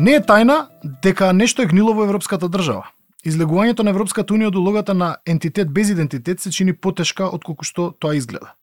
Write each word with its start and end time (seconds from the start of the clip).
Не 0.00 0.14
е 0.16 0.20
тајна 0.24 0.54
дека 1.04 1.26
нешто 1.36 1.60
е 1.60 1.68
гнило 1.68 1.92
во 1.92 2.06
европската 2.06 2.48
држава. 2.48 2.86
Излегувањето 3.20 3.84
на 3.84 3.92
Европската 3.92 4.32
унија 4.32 4.48
од 4.48 4.54
улогата 4.56 4.94
на 4.96 5.08
ентитет 5.28 5.68
без 5.76 5.90
идентитет 5.92 6.40
се 6.40 6.50
чини 6.50 6.72
потешка 6.72 7.26
од 7.28 7.44
колку 7.44 7.66
што 7.68 7.90
тоа 8.00 8.14
изгледа. 8.16 8.54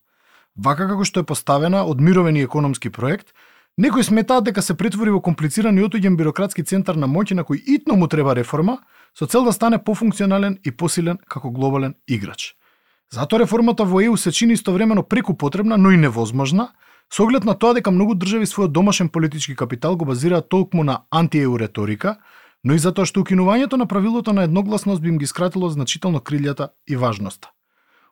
Вака 0.57 0.87
како 0.89 1.05
што 1.05 1.21
е 1.21 1.27
поставена 1.29 1.83
од 1.85 2.01
мировен 2.01 2.39
и 2.41 2.41
економски 2.41 2.89
проект, 2.89 3.35
некои 3.77 4.03
сметаат 4.03 4.49
дека 4.49 4.65
се 4.65 4.73
претвори 4.73 5.13
во 5.13 5.21
комплициран 5.21 5.77
и 5.77 5.85
отуѓен 5.85 6.17
бирократски 6.17 6.65
центар 6.65 6.97
на 6.97 7.05
моќ 7.05 7.37
на 7.37 7.45
кој 7.45 7.61
итно 7.75 8.01
му 8.01 8.07
треба 8.07 8.33
реформа, 8.33 8.79
со 9.13 9.29
цел 9.29 9.45
да 9.45 9.53
стане 9.53 9.77
пофункционален 9.77 10.57
и 10.65 10.71
посилен 10.71 11.21
како 11.29 11.51
глобален 11.51 11.93
играч. 12.07 12.55
Затоа 13.13 13.45
реформата 13.45 13.85
во 13.85 14.01
ЕУ 14.01 14.17
се 14.17 14.31
чини 14.31 14.57
истовремено 14.57 15.03
преку 15.03 15.37
потребна, 15.37 15.77
но 15.77 15.91
и 15.91 15.97
невозможна, 15.97 16.71
со 17.13 17.23
оглед 17.23 17.43
на 17.43 17.53
тоа 17.53 17.73
дека 17.73 17.91
многу 17.91 18.15
држави 18.15 18.45
својот 18.45 18.71
домашен 18.71 19.09
политички 19.09 19.55
капитал 19.55 19.95
го 19.95 20.05
базираат 20.05 20.49
толкму 20.49 20.83
на 20.83 21.03
антиеу 21.11 21.57
реторика, 21.57 22.17
но 22.63 22.73
и 22.73 22.79
затоа 22.79 23.05
што 23.05 23.21
укинувањето 23.23 23.77
на 23.77 23.87
правилото 23.87 24.33
на 24.33 24.43
едногласност 24.43 25.01
би 25.01 25.09
им 25.09 25.17
ги 25.17 25.27
скратило 25.27 25.69
значително 25.69 26.19
крилјата 26.19 26.69
и 26.87 26.95
важноста. 26.95 27.51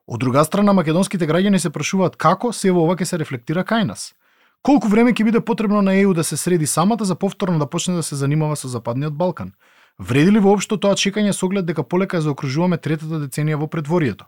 Од 0.08 0.20
друга 0.20 0.44
страна, 0.46 0.74
македонските 0.74 1.28
граѓани 1.28 1.58
се 1.58 1.70
прашуваат 1.74 2.16
како 2.16 2.54
се 2.54 2.72
во 2.72 2.86
ова 2.86 2.96
ќе 2.96 3.06
се 3.10 3.18
рефлектира 3.18 3.64
кај 3.66 3.88
нас. 3.90 4.14
Колку 4.62 4.88
време 4.88 5.14
ќе 5.14 5.26
биде 5.26 5.42
потребно 5.42 5.82
на 5.82 5.96
ЕУ 5.98 6.14
да 6.14 6.24
се 6.24 6.38
среди 6.38 6.68
самата 6.68 7.06
за 7.06 7.16
повторно 7.16 7.60
да 7.60 7.66
почне 7.70 7.96
да 7.96 8.04
се 8.04 8.16
занимава 8.16 8.56
со 8.56 8.68
Западниот 8.68 9.14
Балкан? 9.18 9.54
Вреди 10.00 10.32
ли 10.32 10.40
воопшто 10.40 10.78
тоа 10.78 10.96
чекање 10.96 11.34
со 11.34 11.46
оглед 11.46 11.66
дека 11.66 11.84
полека 11.84 12.18
ја 12.18 12.26
заокружуваме 12.30 12.78
третата 12.78 13.20
деценија 13.22 13.60
во 13.62 13.68
предворието? 13.68 14.26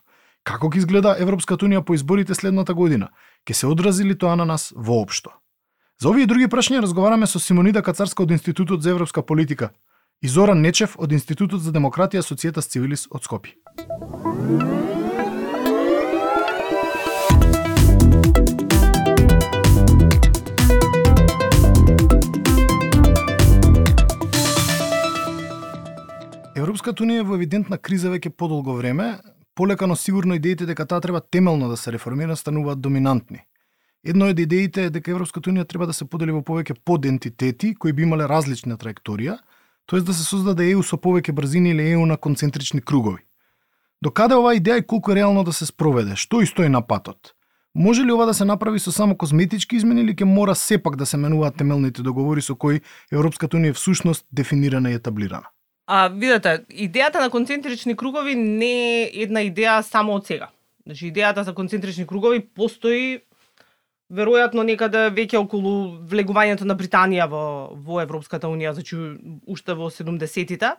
Како 0.48 0.70
ќе 0.72 0.80
изгледа 0.80 1.12
Европската 1.20 1.66
унија 1.68 1.82
по 1.84 1.92
изборите 1.92 2.36
следната 2.36 2.74
година? 2.74 3.10
Ке 3.44 3.54
се 3.54 3.68
одрази 3.68 4.06
ли 4.08 4.16
тоа 4.16 4.36
на 4.40 4.46
нас 4.46 4.72
воопшто? 4.76 5.34
За 6.00 6.08
овие 6.08 6.26
други 6.26 6.48
прашања 6.48 6.86
разговараме 6.86 7.28
со 7.28 7.40
Симонида 7.40 7.82
Кацарска 7.84 8.24
од 8.24 8.32
Институтот 8.32 8.82
за 8.82 8.94
европска 8.96 9.22
политика 9.22 9.72
и 10.24 10.32
Зоран 10.32 10.62
Нечев 10.62 10.96
од 11.04 11.12
Институтот 11.12 11.60
за 11.60 11.76
демократија 11.76 12.24
Социјета 12.24 12.64
Цивилис 12.64 13.10
од 13.12 13.28
Скопје. 13.28 13.60
Европската 26.56 27.04
унија 27.04 27.20
е 27.20 27.28
во 27.28 27.36
евидентна 27.36 27.78
криза 27.78 28.08
веќе 28.16 28.32
подолго 28.32 28.80
време, 28.80 29.18
полека 29.58 29.88
но 29.88 29.96
сигурно 29.96 30.36
идеите 30.38 30.66
дека 30.70 30.86
таа 30.86 31.02
треба 31.02 31.22
темелно 31.22 31.70
да 31.70 31.78
се 31.78 31.92
реформира 31.92 32.36
стануваат 32.36 32.82
доминантни. 32.82 33.42
Едно 34.06 34.30
од 34.30 34.36
да 34.38 34.42
идеите 34.42 34.84
е 34.86 34.90
дека 34.94 35.12
Европската 35.12 35.50
унија 35.50 35.66
треба 35.68 35.88
да 35.90 35.94
се 35.94 36.06
подели 36.06 36.32
во 36.32 36.44
повеќе 36.46 36.78
подентитети 36.86 37.74
кои 37.76 37.94
би 37.94 38.06
имале 38.06 38.28
различна 38.30 38.78
траекторија, 38.78 39.40
тоест 39.90 40.06
да 40.06 40.14
се 40.14 40.24
создаде 40.24 40.70
ЕУ 40.70 40.84
со 40.84 41.02
повеќе 41.02 41.34
брзини 41.34 41.74
или 41.74 41.90
ЕУ 41.92 42.06
на 42.06 42.18
концентрични 42.18 42.82
кругови. 42.82 43.26
До 44.02 44.14
каде 44.14 44.38
оваа 44.38 44.54
идеја 44.56 44.78
и 44.80 44.88
колку 44.88 45.12
е 45.12 45.16
реално 45.16 45.44
да 45.44 45.54
се 45.54 45.66
спроведе? 45.66 46.16
Што 46.16 46.42
и 46.42 46.46
стои 46.46 46.70
на 46.70 46.82
патот? 46.86 47.34
Може 47.76 48.06
ли 48.06 48.12
ова 48.14 48.26
да 48.26 48.34
се 48.34 48.46
направи 48.46 48.80
со 48.80 48.92
само 48.92 49.18
козметички 49.18 49.76
измени 49.76 50.02
или 50.02 50.14
ќе 50.14 50.30
мора 50.30 50.56
сепак 50.56 50.96
да 50.96 51.06
се 51.06 51.18
менуваат 51.18 51.58
темелните 51.58 52.06
договори 52.06 52.42
со 52.42 52.56
кои 52.56 52.82
Европската 53.12 53.58
унија 53.58 53.74
всушност 53.74 54.26
дефинирана 54.32 54.92
и 54.92 55.02
етаблирана? 55.02 55.50
А, 55.88 56.10
видете, 56.12 56.66
идејата 56.68 57.22
на 57.24 57.30
концентрични 57.32 57.96
кругови 57.96 58.36
не 58.36 59.04
е 59.04 59.12
една 59.24 59.40
идеја 59.48 59.80
само 59.82 60.18
од 60.20 60.28
сега. 60.28 60.50
Значи, 60.86 61.08
идејата 61.12 61.46
за 61.48 61.54
концентрични 61.56 62.08
кругови 62.08 62.42
постои 62.44 63.22
веројатно 64.12 64.64
некаде 64.68 65.08
веќе 65.16 65.40
околу 65.40 65.96
влегувањето 66.12 66.68
на 66.68 66.76
Британија 66.76 67.30
во, 67.32 67.72
во 67.72 68.02
Европската 68.04 68.48
Унија, 68.52 68.74
значи 68.76 69.00
уште 69.48 69.76
во 69.80 69.88
70-тите, 69.92 70.76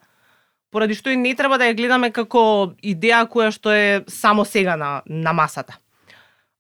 поради 0.70 0.96
што 0.96 1.12
и 1.12 1.16
не 1.16 1.34
треба 1.34 1.56
да 1.56 1.68
ја 1.68 1.76
гледаме 1.76 2.10
како 2.12 2.74
идеја 2.84 3.24
која 3.32 3.48
што 3.52 3.72
е 3.72 4.04
само 4.08 4.44
сега 4.44 4.76
на, 4.76 5.02
на 5.06 5.32
масата. 5.32 5.80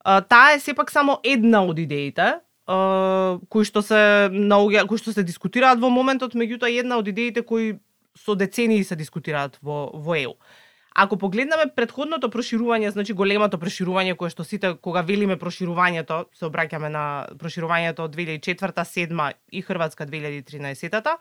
А, 0.00 0.20
таа 0.20 0.56
е 0.56 0.60
сепак 0.60 0.90
само 0.90 1.20
една 1.22 1.66
од 1.68 1.78
идеите, 1.78 2.38
кои 2.68 3.64
што 3.64 3.80
се 3.80 4.28
наоѓа, 4.32 4.84
кои 4.88 5.00
што 5.00 5.12
се 5.12 5.24
дискутираат 5.24 5.80
во 5.80 5.88
моментот, 5.88 6.36
меѓутоа 6.36 6.68
една 6.68 6.98
од 7.00 7.08
идеите 7.08 7.40
кои 7.40 7.78
со 8.24 8.34
децении 8.34 8.84
се 8.84 8.96
дискутираат 8.96 9.58
во 9.62 9.90
во 9.94 10.16
ЕУ. 10.16 10.34
Ако 10.98 11.16
погледнаме 11.16 11.68
предходното 11.70 12.26
проширување, 12.26 12.90
значи 12.90 13.14
големото 13.14 13.58
проширување 13.62 14.16
кое 14.18 14.32
што 14.34 14.42
сите 14.42 14.72
кога 14.82 15.04
велиме 15.06 15.36
проширувањето, 15.38 16.24
се 16.34 16.48
обраќаме 16.48 16.90
на 16.90 17.04
проширувањето 17.38 18.08
од 18.08 18.16
2004 18.16 18.82
7 18.82 19.32
и 19.52 19.62
Хрватска 19.62 20.06
2013-та, 20.06 21.16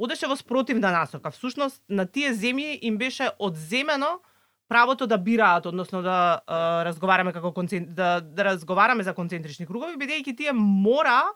одеше 0.00 0.26
во 0.26 0.36
спротивна 0.36 0.92
насока. 0.94 1.30
Всушност 1.30 1.82
на 1.88 2.06
тие 2.06 2.32
земји 2.32 2.78
им 2.80 2.96
беше 2.96 3.28
одземено 3.38 4.20
правото 4.68 5.06
да 5.06 5.18
бираат, 5.18 5.66
односно 5.66 6.02
да 6.02 6.40
е, 6.40 6.54
разговараме 6.86 7.32
како 7.32 7.52
концент... 7.52 7.94
да, 7.94 8.20
да 8.20 8.44
разговараме 8.44 9.02
за 9.02 9.12
концентрични 9.14 9.66
кругови, 9.66 9.98
бидејќи 9.98 10.36
тие 10.36 10.52
мора 10.56 11.26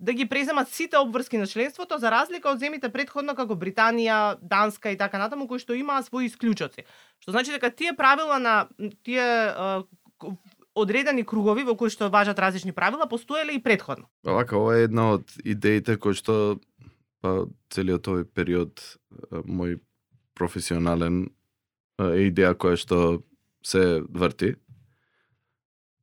да 0.00 0.12
ги 0.12 0.28
преземат 0.28 0.68
сите 0.68 0.98
обврски 0.98 1.38
на 1.38 1.46
членството 1.46 1.98
за 1.98 2.10
разлика 2.10 2.48
од 2.50 2.58
земите 2.58 2.88
предходно 2.88 3.34
како 3.36 3.54
Британија, 3.54 4.38
Данска 4.40 4.90
и 4.90 4.96
така 4.96 5.20
натаму 5.20 5.46
кои 5.48 5.60
што 5.60 5.76
имаа 5.76 6.00
своји 6.02 6.30
исклучоци. 6.32 6.86
Што 7.20 7.36
значи 7.36 7.52
дека 7.52 7.70
тие 7.70 7.92
правила 7.96 8.38
на 8.40 8.68
тие 9.04 9.84
одредени 10.74 11.24
кругови 11.24 11.66
во 11.68 11.76
кои 11.76 11.92
што 11.92 12.08
важат 12.08 12.40
различни 12.40 12.72
правила 12.72 13.06
постоеле 13.08 13.52
и 13.52 13.62
предходно. 13.62 14.08
Вака, 14.24 14.56
ова 14.56 14.78
е 14.78 14.88
една 14.88 15.20
од 15.20 15.28
идеите 15.44 15.98
кои 16.00 16.16
што 16.16 16.56
па 17.20 17.44
целиот 17.68 18.08
овој 18.08 18.24
период 18.24 18.80
мој 19.30 19.76
професионален 20.32 21.28
е 22.00 22.30
идеја 22.32 22.56
која 22.56 22.80
што 22.80 23.20
се 23.60 24.00
врти 24.08 24.56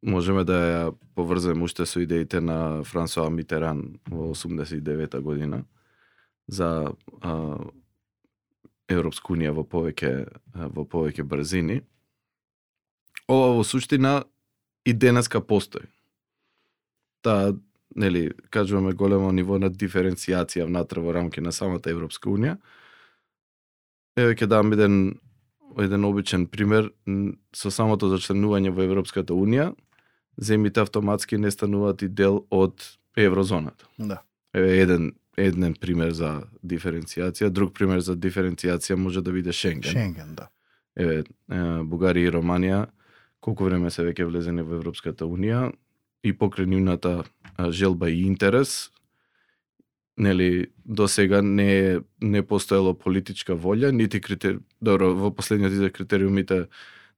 можеме 0.02 0.44
да 0.44 0.54
ја 0.54 0.96
поврземе 1.16 1.64
уште 1.64 1.86
со 1.86 2.02
идеите 2.02 2.42
на 2.42 2.84
Франсуа 2.84 3.30
Митеран 3.30 4.00
во 4.10 4.34
89 4.34 5.20
година 5.22 5.64
за 6.48 6.94
а, 7.22 7.58
Европска 8.88 9.34
унија 9.34 9.52
во 9.52 9.64
повеќе 9.64 10.28
во 10.54 10.86
повеќе 10.86 11.24
брзини. 11.24 11.82
Ова 13.28 13.56
во 13.58 13.64
суштина 13.64 14.24
и 14.86 14.94
денеска 14.94 15.42
постои. 15.42 15.90
Та, 17.22 17.54
нели, 17.96 18.32
кажуваме 18.50 18.94
големо 18.94 19.32
ниво 19.32 19.60
на 19.60 19.70
диференцијација 19.70 20.66
внатре 20.70 21.02
во 21.02 21.12
рамки 21.12 21.42
на 21.42 21.52
самата 21.52 21.92
Европска 21.92 22.30
унија. 22.30 22.56
Еве 24.16 24.36
ќе 24.36 24.48
дам 24.48 24.72
еден 24.72 25.18
еден 25.78 26.06
обичен 26.06 26.48
пример 26.48 26.90
со 27.54 27.70
самото 27.72 28.10
зачленување 28.10 28.72
во 28.74 28.86
Европската 28.86 29.36
унија 29.36 29.74
земите 30.38 30.80
автоматски 30.80 31.38
не 31.38 31.52
стануваат 31.52 32.02
и 32.02 32.08
дел 32.08 32.46
од 32.52 32.98
еврозоната. 33.18 33.88
Да. 34.00 34.22
Еве 34.54 34.82
еден 34.82 35.12
еден 35.38 35.76
пример 35.78 36.12
за 36.18 36.48
диференцијација, 36.66 37.50
друг 37.50 37.74
пример 37.78 38.02
за 38.02 38.16
диференцијација 38.18 38.96
може 38.98 39.22
да 39.22 39.32
биде 39.32 39.54
Шенген. 39.54 39.92
Шенген, 39.92 40.36
да. 40.36 40.50
Еве, 40.98 41.24
Бугарија 41.86 42.32
и 42.32 42.34
Романија 42.34 42.88
колку 43.40 43.68
време 43.70 43.92
се 43.94 44.04
веќе 44.08 44.26
влезени 44.26 44.66
во 44.66 44.80
Европската 44.80 45.28
унија 45.30 45.70
и 46.26 46.34
покрај 46.34 46.66
нивната 46.66 47.24
желба 47.70 48.10
и 48.10 48.26
интерес 48.26 48.90
нели 50.18 50.68
до 50.86 51.08
сега 51.08 51.42
не 51.42 52.00
не 52.22 52.42
постоело 52.42 52.94
политичка 52.98 53.54
волја 53.54 53.92
нити 53.92 54.22
критер 54.22 54.60
добро 54.82 55.14
во 55.14 55.32
последниот 55.32 55.94
критериумите 55.94 56.66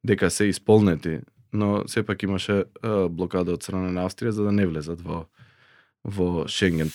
дека 0.03 0.29
се 0.29 0.49
исполнети 0.51 1.21
но 1.53 1.83
сепак 1.87 2.23
имаше 2.23 2.63
блокада 3.09 3.53
од 3.53 3.63
страна 3.63 3.91
на 3.91 4.05
Австрија 4.05 4.29
за 4.29 4.43
да 4.43 4.51
не 4.51 4.67
влезат 4.67 5.01
во 5.01 5.25
во 6.03 6.47
Шенген. 6.47 6.91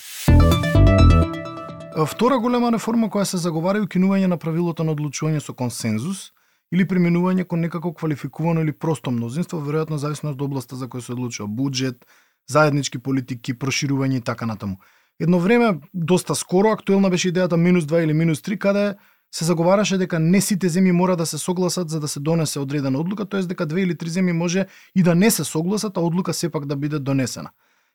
Втора 1.95 2.39
голема 2.39 2.71
реформа 2.71 3.07
која 3.07 3.23
се 3.23 3.37
заговара 3.37 3.79
е 3.79 3.85
укинување 3.85 4.27
на 4.27 4.37
правилото 4.37 4.83
на 4.83 4.91
одлучување 4.91 5.39
со 5.39 5.53
консензус 5.53 6.31
или 6.73 6.83
применување 6.83 7.45
кон 7.45 7.61
некако 7.61 7.93
квалификувано 7.93 8.61
или 8.61 8.73
просто 8.73 9.11
мнозинство, 9.11 9.61
веројатно 9.61 9.95
зависно 9.95 10.33
од 10.33 10.41
областа 10.41 10.75
за 10.75 10.89
која 10.91 11.05
се 11.05 11.13
одлучува 11.13 11.47
буџет, 11.47 12.03
заеднички 12.51 12.99
политики, 12.99 13.53
проширување 13.53 14.17
и 14.17 14.21
така 14.21 14.45
натаму. 14.45 14.81
Едно 15.19 15.39
време, 15.39 15.79
доста 15.93 16.35
скоро, 16.35 16.73
актуелна 16.75 17.09
беше 17.09 17.31
идејата 17.31 17.55
минус 17.55 17.85
2 17.85 18.03
или 18.03 18.13
минус 18.13 18.41
3, 18.41 18.57
каде 18.57 18.95
се 19.35 19.45
заговараше 19.45 19.97
дека 19.99 20.15
не 20.19 20.39
сите 20.41 20.69
земји 20.71 20.93
мора 20.95 21.15
да 21.19 21.25
се 21.25 21.37
согласат 21.37 21.89
за 21.89 21.99
да 21.99 22.07
се 22.07 22.19
донесе 22.19 22.59
одредена 22.59 22.99
одлука, 22.99 23.25
тоест 23.25 23.49
дека 23.49 23.65
две 23.65 23.81
или 23.81 23.95
три 23.95 24.07
земји 24.07 24.31
може 24.31 24.65
и 24.95 25.03
да 25.03 25.15
не 25.15 25.31
се 25.31 25.43
согласат, 25.43 25.97
а 25.97 26.01
одлука 26.01 26.33
сепак 26.33 26.65
да 26.65 26.75
биде 26.75 26.99
донесена. 26.99 27.49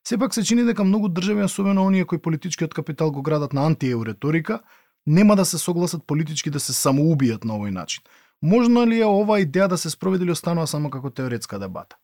Сепак 0.08 0.34
се 0.34 0.44
чини 0.44 0.64
дека 0.64 0.84
многу 0.84 1.08
држави, 1.08 1.42
особено 1.42 1.84
оние 1.84 2.04
кои 2.04 2.18
политичкиот 2.18 2.74
капитал 2.74 3.10
го 3.10 3.22
градат 3.22 3.52
на 3.52 3.66
антиеу 3.66 4.04
риторика, 4.06 4.60
нема 5.06 5.36
да 5.36 5.44
се 5.44 5.58
согласат 5.58 6.06
политички 6.06 6.50
да 6.50 6.60
се 6.60 6.72
самоубијат 6.72 7.44
на 7.44 7.56
овој 7.56 7.72
начин. 7.72 8.04
Можно 8.42 8.84
ли 8.86 9.00
е 9.00 9.08
ова 9.08 9.40
идеја 9.40 9.68
да 9.68 9.78
се 9.78 9.90
спроведи 9.90 10.24
или 10.24 10.36
останува 10.36 10.66
само 10.66 10.90
како 10.90 11.10
теоретска 11.10 11.58
дебата? 11.58 11.96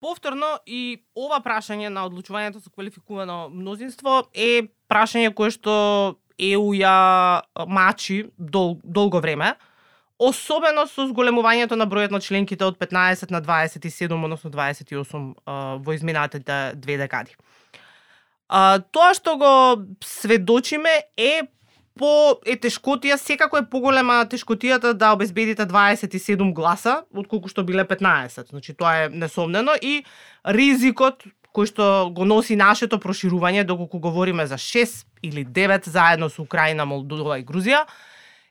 Повторно 0.00 0.58
и 0.66 1.00
ова 1.16 1.40
прашање 1.40 1.88
на 1.88 2.04
одлучувањето 2.08 2.60
со 2.60 2.68
квалификувано 2.68 3.48
мнозинство 3.48 4.28
е 4.34 4.68
прашање 4.90 5.32
кое 5.32 5.48
што 5.50 5.72
ЕУ 6.42 6.72
ја 6.74 7.42
мачи 7.68 8.24
дол, 8.38 8.78
долго 8.84 9.20
време, 9.20 9.54
особено 10.18 10.86
со 10.86 11.06
зголемувањето 11.08 11.76
на 11.78 11.86
бројот 11.86 12.12
на 12.14 12.20
членките 12.20 12.64
од 12.64 12.78
15 12.78 13.30
на 13.30 13.42
27, 13.42 14.12
односно 14.12 14.50
28 14.50 15.34
во 15.82 15.94
изминатите 15.94 16.72
две 16.74 16.98
декади. 16.98 17.34
Тоа 18.92 19.14
што 19.16 19.36
го 19.40 19.52
сведочиме 20.04 21.00
е 21.16 21.42
по 21.98 22.38
е 22.48 22.56
тешкотија, 22.56 23.18
секако 23.20 23.58
е 23.60 23.68
поголема 23.68 24.22
тешкотијата 24.28 24.94
да 24.96 25.12
обезбедите 25.12 25.66
27 25.68 26.52
гласа, 26.56 27.02
отколку 27.12 27.48
што 27.52 27.64
биле 27.64 27.84
15. 27.84 28.48
Значи 28.50 28.74
тоа 28.74 29.04
е 29.04 29.08
несомнено 29.08 29.76
и 29.80 30.04
ризикот 30.44 31.24
кој 31.52 31.68
што 31.68 31.84
го 32.14 32.24
носи 32.24 32.56
нашето 32.56 32.98
проширување, 33.02 33.66
доколку 33.68 34.00
говориме 34.00 34.46
за 34.46 34.56
6 34.56 35.04
или 35.22 35.44
9 35.44 35.88
заедно 35.88 36.30
со 36.32 36.42
Украина, 36.42 36.86
Молдова 36.88 37.38
и 37.38 37.44
Грузија, 37.44 37.84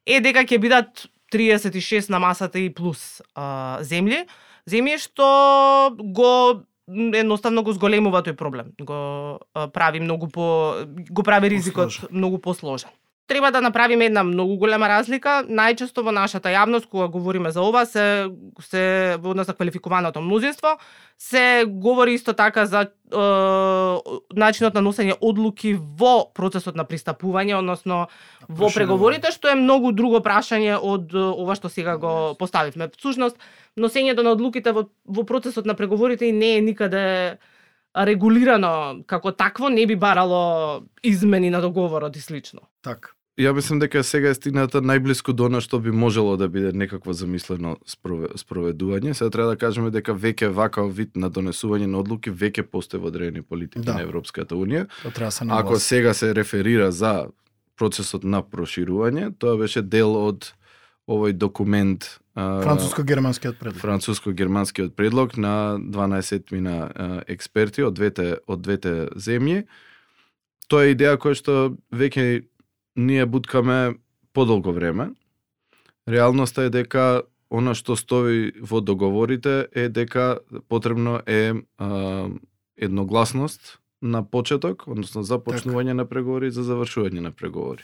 е 0.05 0.21
дека 0.21 0.45
ќе 0.45 0.61
бидат 0.61 1.05
36 1.33 2.09
на 2.09 2.19
масата 2.19 2.59
и 2.59 2.69
плюс 2.69 3.21
а, 3.35 3.79
земји, 3.81 4.25
земји 4.69 4.99
што 5.01 5.27
го 5.97 6.63
едноставно 6.91 7.63
го 7.63 7.73
зголемува 7.73 8.21
тој 8.25 8.35
проблем. 8.35 8.73
Го 8.79 9.39
а, 9.53 9.67
прави 9.67 9.99
многу 9.99 10.29
по 10.29 10.75
го 10.85 11.23
прави 11.23 11.49
ризикот 11.49 12.11
многу 12.11 12.37
посложен 12.37 12.89
треба 13.31 13.51
да 13.51 13.61
направиме 13.61 14.05
една 14.05 14.23
многу 14.23 14.57
голема 14.59 14.89
разлика. 14.91 15.41
Најчесто 15.47 16.03
во 16.03 16.11
нашата 16.11 16.51
јавност 16.51 16.89
кога 16.91 17.07
говориме 17.07 17.51
за 17.51 17.63
ова 17.63 17.85
се 17.87 18.27
се 18.59 19.15
во 19.23 19.31
однос 19.31 19.47
на 19.47 19.53
квалификуваното 19.55 20.21
мнозинство 20.21 20.75
се 21.17 21.63
говори 21.67 22.13
исто 22.13 22.33
така 22.33 22.65
за 22.65 22.81
е, 22.81 22.89
начинот 24.35 24.73
на 24.73 24.81
носење 24.81 25.15
одлуки 25.21 25.75
во 25.77 26.31
процесот 26.33 26.75
на 26.75 26.83
пристапување, 26.83 27.55
односно 27.59 28.07
во 28.49 28.67
Проширување. 28.67 28.73
преговорите, 28.73 29.31
што 29.31 29.47
е 29.47 29.55
многу 29.55 29.93
друго 29.95 30.19
прашање 30.19 30.75
од 30.81 31.15
ова 31.15 31.55
што 31.55 31.69
сега 31.69 31.95
го 32.01 32.35
поставивме. 32.39 32.89
Всушност, 32.97 33.37
носењето 33.77 34.27
на 34.27 34.35
одлуките 34.35 34.73
во, 34.75 34.89
во 35.05 35.23
процесот 35.23 35.65
на 35.65 35.77
преговорите 35.77 36.25
и 36.25 36.35
не 36.35 36.57
е 36.57 36.61
никаде 36.61 37.37
регулирано 37.95 39.03
како 39.05 39.31
такво, 39.31 39.69
не 39.69 39.85
би 39.85 39.95
барало 39.95 40.81
измени 41.03 41.49
на 41.49 41.61
договорот 41.61 42.15
и 42.15 42.19
слично. 42.19 42.61
Така. 42.81 43.13
Ја 43.37 43.53
мислам 43.55 43.79
дека 43.79 44.03
сега 44.03 44.29
е 44.29 44.35
стигната 44.35 44.81
најблиску 44.81 45.31
до 45.31 45.45
она 45.45 45.61
што 45.61 45.79
би 45.79 45.89
можело 45.89 46.35
да 46.37 46.49
биде 46.49 46.73
некакво 46.73 47.13
замислено 47.13 47.77
спрове- 47.87 48.35
спроведување. 48.35 49.13
Сега 49.13 49.29
треба 49.29 49.49
да 49.49 49.57
кажеме 49.57 49.89
дека 49.89 50.11
веќе 50.13 50.49
вакав 50.49 50.91
вид 50.91 51.15
на 51.15 51.29
донесување 51.29 51.87
на 51.87 51.99
одлуки 51.99 52.29
веќе 52.29 52.63
постои 52.63 52.99
во 52.99 53.07
одредени 53.07 53.41
политики 53.41 53.85
Да. 53.85 53.93
на 53.93 54.01
Европската 54.01 54.55
унија. 54.55 54.87
Да 55.05 55.31
се 55.31 55.43
Ако 55.43 55.45
нагласи. 55.45 55.85
сега 55.85 56.13
се 56.13 56.35
реферира 56.35 56.91
за 56.91 57.27
процесот 57.77 58.23
на 58.23 58.43
проширување, 58.43 59.31
тоа 59.39 59.57
беше 59.57 59.81
дел 59.81 60.15
од 60.17 60.51
овој 61.07 61.31
документ 61.33 62.19
Француско-германскиот 62.35 63.55
предлог. 63.55 63.81
француско-германскиот 63.81 64.93
предлог 64.93 65.37
на 65.37 65.79
12 65.79 66.51
мина 66.51 66.91
експерти 67.27 67.81
од 67.81 67.93
двете 67.93 68.37
од 68.47 68.61
двете 68.61 69.07
земји. 69.15 69.63
Тоа 70.67 70.83
е 70.83 70.95
идеја 70.95 71.17
која 71.17 71.35
што 71.35 71.75
веќе 71.91 72.43
ние 72.95 73.25
буткаме 73.25 73.95
подолго 74.33 74.73
време. 74.73 75.11
Реалноста 76.09 76.63
е 76.63 76.69
дека 76.69 77.23
она 77.51 77.75
што 77.75 77.95
стои 77.99 78.51
во 78.61 78.81
договорите 78.81 79.67
е 79.75 79.89
дека 79.89 80.39
потребно 80.69 81.19
е 81.27 81.53
а, 81.77 82.29
едногласност 82.77 83.79
на 84.01 84.23
почеток, 84.23 84.87
односно 84.87 85.23
започнување 85.23 85.93
на 85.93 86.05
преговори 86.09 86.47
и 86.47 86.55
за 86.55 86.63
завршување 86.63 87.19
на 87.21 87.31
преговори. 87.31 87.83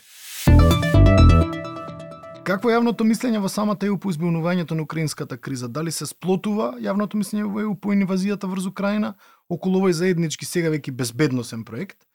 Какво 2.47 2.71
е 2.71 2.77
јавното 2.77 3.03
мислење 3.03 3.41
во 3.43 3.49
самата 3.51 3.85
ЕУ 3.85 3.97
по 3.99 4.07
избунувањето 4.07 4.71
на 4.71 4.85
украинската 4.87 5.37
криза? 5.37 5.67
Дали 5.67 5.91
се 5.91 6.07
сплотува 6.07 6.77
јавното 6.79 7.19
мислење 7.19 7.43
во 7.43 7.59
ЕУ 7.59 7.75
по 7.75 7.91
инвазијата 7.91 8.47
врз 8.47 8.69
Украина 8.71 9.13
околу 9.49 9.81
овој 9.81 9.91
заеднички 9.91 10.47
сега 10.47 10.71
веќе 10.71 10.95
безбедносен 10.95 11.65
проект? 11.67 12.06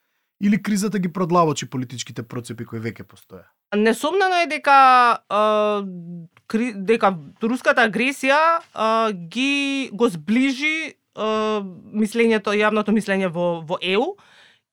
Или 0.43 0.63
кризата 0.63 0.99
ги 0.99 1.13
продлабочи 1.13 1.71
политичките 1.71 2.23
процепи 2.23 2.67
кои 2.67 2.81
веќе 2.83 3.07
постоја? 3.07 3.47
Несомнено 3.79 4.43
е 4.43 4.49
дека 4.51 4.75
а, 5.31 5.43
кри, 6.51 6.73
дека 6.75 7.13
руската 7.43 7.87
агресија 7.87 8.41
а, 8.75 9.13
ги 9.13 9.89
го 9.95 10.09
сближи 10.11 10.95
а, 11.15 11.63
мислењето, 11.95 12.57
јавното 12.59 12.91
мислење 12.91 13.31
во 13.31 13.63
во 13.63 13.79
ЕУ 13.79 14.17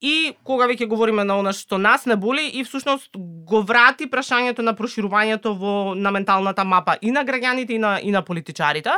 и 0.02 0.34
кога 0.44 0.66
веќе 0.68 0.88
говориме 0.88 1.24
на 1.28 1.38
она 1.40 1.54
што 1.54 1.78
нас 1.78 2.06
не 2.10 2.16
боли 2.16 2.48
и 2.50 2.64
всушност 2.64 3.12
го 3.20 3.62
врати 3.62 4.10
прашањето 4.10 4.66
на 4.66 4.74
проширувањето 4.74 5.54
во 5.60 5.94
на 5.96 6.12
менталната 6.12 6.64
мапа 6.64 6.98
и 7.02 7.12
на 7.12 7.26
граѓаните 7.26 7.76
и 7.76 7.80
на 7.80 8.00
и 8.02 8.12
на 8.12 8.24
политичарите. 8.26 8.98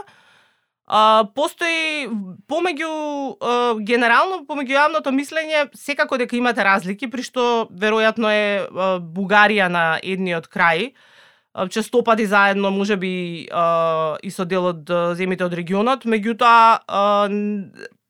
А, 0.91 1.23
постои 1.31 2.09
помеѓу 2.51 2.91
а, 3.39 3.51
генерално 3.79 4.41
помеѓу 4.43 4.75
јавното 4.75 5.13
мислење 5.15 5.69
секако 5.71 6.17
дека 6.19 6.35
имате 6.35 6.65
разлики 6.67 7.07
при 7.07 7.23
што 7.23 7.69
веројатно 7.71 8.27
е 8.27 8.49
а, 8.59 8.97
Бугарија 8.99 9.69
на 9.71 9.85
едниот 10.03 10.49
крај 10.51 10.91
честопати 11.71 12.25
заедно 12.25 12.71
можеби 12.75 13.47
а, 13.51 14.17
и 14.23 14.31
со 14.31 14.43
дел 14.43 14.67
од 14.71 14.91
а, 14.91 15.13
земјите 15.15 15.47
од 15.47 15.55
регионот, 15.55 16.03
меѓутоа 16.03 17.31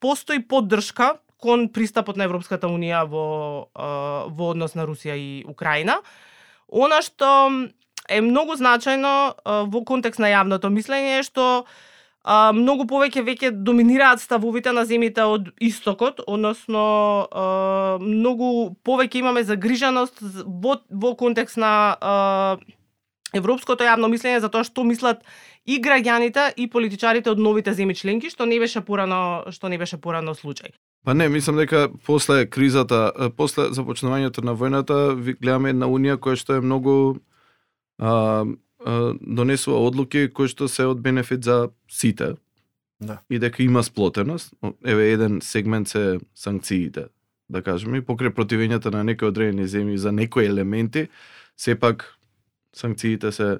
постои 0.02 0.42
поддршка 0.42 1.20
кон 1.38 1.68
пристапот 1.70 2.18
на 2.18 2.26
Европската 2.26 2.66
унија 2.66 3.04
во 3.06 3.26
а, 3.78 4.26
во 4.26 4.50
однос 4.56 4.74
на 4.74 4.90
Русија 4.90 5.20
и 5.22 5.46
Украина. 5.46 6.00
Она 6.66 7.02
што 7.06 7.30
е 8.10 8.26
многу 8.26 8.58
значајно 8.58 9.70
во 9.70 9.86
контекст 9.86 10.18
на 10.18 10.34
јавното 10.34 10.74
мислење 10.74 11.20
е 11.20 11.30
што 11.30 11.66
а, 12.24 12.52
многу 12.54 12.86
повеќе 12.90 13.24
веќе 13.26 13.52
доминираат 13.66 14.22
ставовите 14.22 14.74
на 14.76 14.86
земјите 14.86 15.26
од 15.26 15.50
истокот, 15.60 16.22
односно 16.28 16.84
а, 17.32 17.98
многу 18.02 18.76
повеќе 18.86 19.24
имаме 19.24 19.44
загриженост 19.44 20.22
во, 20.46 20.78
во 20.90 21.16
контекст 21.16 21.58
на 21.58 21.74
а, 21.98 22.14
европското 23.34 23.86
јавно 23.88 24.12
мислење 24.12 24.42
за 24.44 24.52
тоа 24.52 24.68
што 24.68 24.84
мислат 24.84 25.24
и 25.66 25.80
граѓаните 25.82 26.52
и 26.58 26.68
политичарите 26.70 27.32
од 27.32 27.40
новите 27.40 27.74
земји 27.74 27.98
членки, 27.98 28.30
што 28.30 28.46
не 28.46 28.60
беше 28.60 28.82
порано 28.86 29.52
што 29.52 29.70
не 29.70 29.78
беше 29.82 29.98
порано 29.98 30.36
случај. 30.38 30.76
Па 31.04 31.16
не, 31.18 31.26
мислам 31.30 31.58
дека 31.58 31.88
после 32.06 32.46
кризата, 32.46 33.32
после 33.38 33.72
започнувањето 33.74 34.44
на 34.46 34.54
војната, 34.54 35.16
ви 35.18 35.34
гледаме 35.34 35.74
една 35.74 35.90
унија 35.90 36.20
која 36.22 36.38
што 36.38 36.60
е 36.60 36.62
многу 36.62 37.18
а, 37.98 38.46
донесува 39.22 39.80
одлуки 39.88 40.30
кои 40.34 40.48
што 40.48 40.68
се 40.68 40.88
од 40.90 41.02
бенефит 41.02 41.44
за 41.44 41.70
сите. 41.90 42.36
Да. 43.02 43.20
И 43.30 43.40
дека 43.40 43.64
има 43.64 43.84
сплотеност. 43.84 44.54
Еве 44.86 45.12
еден 45.14 45.42
сегмент 45.42 45.88
се 45.88 46.20
санкциите, 46.36 47.06
да 47.50 47.62
кажеме, 47.62 47.98
и 47.98 48.06
покрај 48.06 48.34
противењата 48.34 48.94
на 48.94 49.04
некои 49.04 49.28
одредени 49.28 49.66
земји 49.68 49.96
за 49.96 50.12
некои 50.12 50.46
елементи, 50.46 51.08
сепак 51.58 52.18
санкциите 52.74 53.32
се 53.32 53.60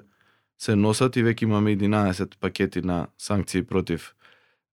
се 0.62 0.76
носат 0.78 1.16
и 1.18 1.24
веќе 1.26 1.42
имаме 1.42 1.74
11 1.74 2.38
пакети 2.38 2.82
на 2.86 3.06
санкции 3.18 3.62
против 3.66 4.12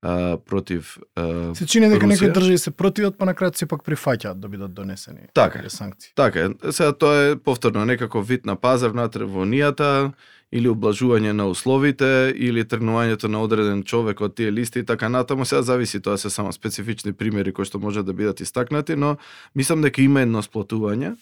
а, 0.01 0.37
против 0.37 0.97
а, 1.15 1.55
Се 1.55 1.65
чини 1.65 1.89
дека 1.89 2.07
некои 2.07 2.31
држави 2.31 2.57
се 2.57 2.71
противат, 2.71 3.17
па 3.17 3.25
на 3.25 3.33
крај 3.33 3.55
се 3.55 3.67
пак 3.67 3.83
прифаќаат 3.83 4.39
да 4.39 4.47
бидат 4.47 4.73
донесени 4.73 5.29
Така 5.33 5.69
санкции. 5.69 6.11
Така 6.15 6.39
е, 6.39 6.71
сега 6.71 6.93
тоа 6.93 7.31
е 7.31 7.35
повторно 7.35 7.85
некако 7.85 8.21
вид 8.21 8.45
на 8.45 8.55
пазар 8.55 8.95
внатре 8.95 9.25
во 9.25 9.45
унијата 9.45 10.11
или 10.51 10.69
облажување 10.69 11.31
на 11.31 11.45
условите 11.45 12.33
или 12.35 12.63
тргнувањето 12.65 13.27
на 13.27 13.41
одреден 13.41 13.83
човек 13.83 14.21
од 14.21 14.35
тие 14.35 14.51
листи 14.51 14.79
и 14.79 14.85
така 14.85 15.09
натаму, 15.09 15.45
сега 15.45 15.61
зависи 15.61 16.01
тоа 16.01 16.17
се 16.17 16.29
само 16.29 16.53
специфични 16.53 17.13
примери 17.13 17.53
кои 17.53 17.65
што 17.65 17.79
може 17.79 18.03
да 18.03 18.13
бидат 18.13 18.39
истакнати, 18.39 18.95
но 18.95 19.17
мислам 19.55 19.81
дека 19.81 20.01
има 20.01 20.21
едно 20.21 20.41
сплотување. 20.41 21.15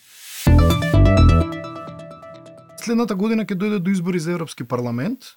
Следната 2.79 3.15
година 3.15 3.43
ќе 3.43 3.57
дојде 3.59 3.79
до 3.83 3.91
избори 3.91 4.19
за 4.19 4.31
Европски 4.31 4.63
парламент. 4.63 5.35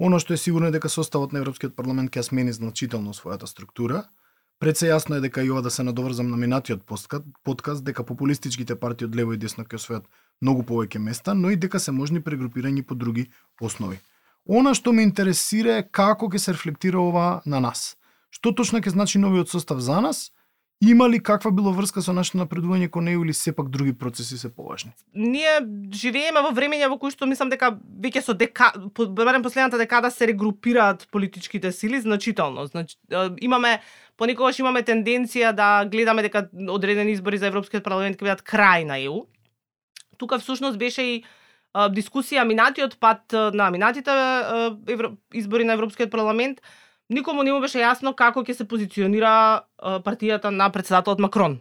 Оно 0.00 0.16
што 0.18 0.32
е 0.32 0.40
сигурно 0.40 0.68
е 0.68 0.72
дека 0.72 0.88
составот 0.88 1.34
на 1.36 1.42
Европскиот 1.42 1.74
парламент 1.76 2.08
ќе 2.08 2.22
смени 2.24 2.54
значително 2.56 3.12
својата 3.12 3.44
структура. 3.44 4.06
Пред 4.56 4.80
се 4.80 4.88
јасно 4.88 5.18
е 5.18 5.20
дека 5.20 5.42
и 5.44 5.50
ова 5.52 5.60
да 5.60 5.70
се 5.70 5.84
надоврзам 5.84 6.30
на 6.32 6.38
минатиот 6.40 6.86
подкаст, 6.88 7.26
подкаст 7.44 7.84
дека 7.84 8.04
популистичките 8.08 8.78
партии 8.80 9.04
од 9.04 9.16
лево 9.16 9.36
и 9.36 9.40
десно 9.40 9.64
ќе 9.64 9.76
освојат 9.76 10.08
многу 10.40 10.64
повеќе 10.64 11.04
места, 11.04 11.34
но 11.34 11.52
и 11.52 11.56
дека 11.56 11.76
се 11.76 11.92
можни 11.92 12.24
прегрупирања 12.24 12.86
по 12.86 12.96
други 12.96 13.26
основи. 13.60 14.00
Она 14.48 14.72
што 14.72 14.92
ме 14.96 15.04
интересира 15.04 15.76
е 15.76 15.84
како 15.84 16.32
ќе 16.32 16.38
се 16.38 16.56
рефлектира 16.56 16.96
ова 16.96 17.42
на 17.44 17.60
нас. 17.60 17.96
Што 18.32 18.56
точно 18.56 18.80
ќе 18.80 18.96
значи 18.96 19.20
новиот 19.20 19.52
состав 19.52 19.84
за 19.84 20.00
нас? 20.00 20.30
Има 20.88 21.10
ли 21.10 21.22
каква 21.22 21.50
било 21.50 21.72
врска 21.76 22.00
со 22.00 22.14
нашето 22.16 22.38
напредување 22.40 22.88
кон 22.88 23.04
неј 23.04 23.20
или 23.20 23.34
сепак 23.36 23.68
други 23.68 23.92
процеси 23.92 24.38
се 24.40 24.48
поважни? 24.48 24.94
Ние 25.12 25.60
живееме 25.92 26.40
во 26.40 26.54
времења 26.56 26.88
во 26.88 26.96
кои 26.96 27.12
што 27.12 27.28
мислам 27.28 27.50
дека 27.52 27.74
веќе 27.76 28.22
со 28.24 28.32
дека 28.32 28.70
барем 28.96 29.44
последната 29.44 29.76
декада 29.76 30.08
се 30.10 30.30
регрупираат 30.32 31.04
политичките 31.12 31.72
сили 31.72 32.00
значително. 32.00 32.64
Значи 32.66 32.96
имаме 33.44 33.82
понекогаш 34.16 34.58
имаме 34.58 34.80
тенденција 34.80 35.52
да 35.52 35.84
гледаме 35.84 36.22
дека 36.24 36.48
одредени 36.68 37.12
избори 37.12 37.36
за 37.36 37.52
Европскиот 37.52 37.84
парламент 37.84 38.16
ќе 38.16 38.24
бидат 38.24 38.40
крај 38.40 38.88
на 38.88 38.96
ЕУ. 38.96 39.26
тука 40.16 40.38
всушност 40.38 40.78
беше 40.78 41.02
и 41.02 41.24
дискусија 41.76 42.44
минатиот 42.44 42.96
пат 43.00 43.32
на 43.32 43.70
минатите 43.70 44.10
избори 45.34 45.64
на 45.64 45.72
Европскиот 45.72 46.10
парламент, 46.10 46.60
никому 47.10 47.42
не 47.42 47.52
му 47.52 47.60
беше 47.60 47.78
јасно 47.82 48.14
како 48.14 48.42
ќе 48.42 48.54
се 48.54 48.64
позиционира 48.68 49.62
партијата 49.82 50.50
на 50.50 50.70
председателот 50.70 51.18
Макрон. 51.18 51.60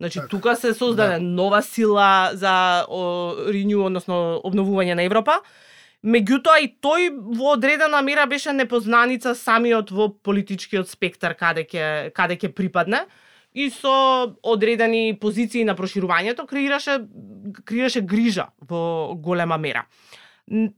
Значи, 0.00 0.18
Така. 0.18 0.28
тука 0.28 0.56
се 0.56 0.74
создаде 0.74 1.18
Да. 1.18 1.20
нова 1.20 1.62
сила 1.62 2.30
за 2.34 2.84
о, 2.88 3.34
renew, 3.50 3.84
односно 3.86 4.40
обновување 4.44 4.94
на 4.94 5.02
Европа. 5.02 5.40
Меѓутоа 6.04 6.60
и 6.62 6.68
тој 6.78 7.10
во 7.34 7.54
одредена 7.56 8.02
мера 8.02 8.26
беше 8.26 8.52
непознаница 8.52 9.34
самиот 9.34 9.90
во 9.90 10.08
политичкиот 10.14 10.88
спектар 10.88 11.34
каде 11.34 11.64
ќе 11.66 12.12
каде 12.14 12.36
ќе 12.36 12.52
припадне 12.54 13.00
и 13.54 13.70
со 13.70 14.30
одредени 14.42 15.18
позиции 15.18 15.64
на 15.64 15.74
проширувањето 15.74 16.46
креираше 16.46 17.00
креираше 17.64 18.00
грижа 18.00 18.46
во 18.60 19.14
голема 19.16 19.58
мера. 19.58 19.86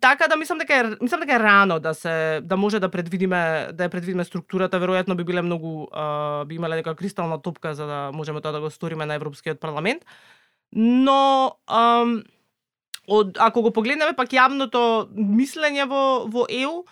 Така 0.01 0.27
да 0.29 0.37
мислам 0.37 0.59
дека 0.59 0.75
е, 0.75 0.85
мислам 1.03 1.21
дека 1.21 1.35
е 1.35 1.41
рано 1.41 1.79
да 1.81 1.95
се 1.95 2.41
да 2.43 2.57
може 2.57 2.81
да 2.81 2.89
предвидиме 2.89 3.71
да 3.73 3.87
ја 3.87 3.93
предвидиме 3.93 4.25
структурата, 4.25 4.81
веројатно 4.83 5.15
би 5.15 5.25
биле 5.25 5.43
многу 5.43 5.87
а, 5.93 6.45
би 6.45 6.55
имале 6.59 6.77
нека 6.77 6.95
кристална 6.95 7.39
топка 7.43 7.75
за 7.75 7.87
да 7.87 8.11
можеме 8.13 8.41
тоа 8.41 8.53
да 8.53 8.61
го 8.61 8.71
сториме 8.71 9.07
на 9.07 9.15
Европскиот 9.15 9.61
парламент. 9.61 10.03
Но 10.73 11.55
ам, 11.67 12.23
од 13.07 13.39
ако 13.39 13.63
го 13.63 13.71
погледнеме 13.71 14.17
пак 14.17 14.35
јавното 14.35 15.07
мислење 15.15 15.87
во 15.87 16.27
во 16.27 16.47
ЕУ, 16.51 16.83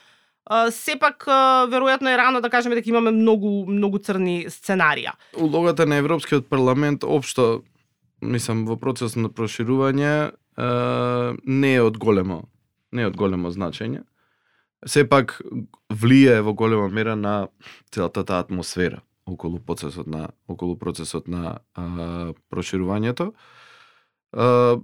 Uh, 0.49 0.71
сепак 0.73 1.27
uh, 1.29 1.69
веројатно 1.69 2.09
е 2.09 2.17
рано 2.17 2.41
да 2.41 2.49
кажеме 2.49 2.79
дека 2.79 2.89
имаме 2.89 3.11
многу 3.13 3.67
многу 3.69 3.99
црни 4.01 4.47
сценарија. 4.49 5.13
Улогата 5.37 5.85
на 5.85 5.99
Европскиот 6.01 6.49
парламент 6.49 7.05
општо, 7.05 7.61
мислам, 8.25 8.65
во 8.65 8.79
процес 8.81 9.13
на 9.21 9.29
проширување 9.29 10.33
uh, 10.33 11.37
не 11.45 11.75
е 11.75 11.83
од 11.85 12.01
големо, 12.01 12.47
не 12.93 13.03
е 13.03 13.11
од 13.11 13.17
големо 13.17 13.51
значење. 13.51 14.05
Сепак 14.87 15.41
влие 15.91 16.41
во 16.43 16.55
голема 16.55 16.89
мера 16.89 17.17
на 17.17 17.49
целата 17.91 18.25
таа 18.25 18.41
атмосфера 18.47 19.03
околу 19.27 19.59
процесот 19.59 20.07
на 20.07 20.29
околу 20.49 20.79
процесот 20.79 21.29
на 21.29 21.59
а, 21.75 22.33
проширувањето. 22.51 23.33
А, 24.33 24.79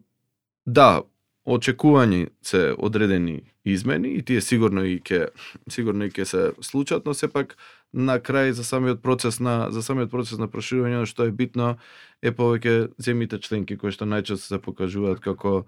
да, 0.66 1.02
очекувани 1.44 2.26
се 2.42 2.74
одредени 2.78 3.42
измени 3.64 4.08
и 4.08 4.22
тие 4.22 4.40
сигурно 4.40 4.84
и 4.84 5.00
ќе 5.00 5.28
сигурно 5.70 6.04
и 6.04 6.10
ќе 6.10 6.24
се 6.24 6.42
случат, 6.60 7.06
но 7.06 7.14
сепак 7.14 7.56
на 7.92 8.18
крај 8.20 8.50
за 8.50 8.64
самиот 8.64 9.02
процес 9.02 9.40
на 9.40 9.70
за 9.70 9.82
самиот 9.82 10.10
процес 10.10 10.38
на 10.38 10.48
проширување 10.48 11.04
што 11.06 11.28
е 11.28 11.32
битно 11.32 11.76
е 12.22 12.32
повеќе 12.32 12.92
земите 12.98 13.38
членки 13.38 13.76
кои 13.76 13.92
што 13.92 14.04
најчесто 14.08 14.56
се 14.56 14.58
покажуваат 14.58 15.20
како 15.20 15.64